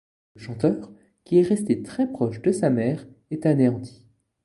[0.35, 0.89] Le chanteur,
[1.25, 4.03] qui est resté très proche de sa mère, est anéanti.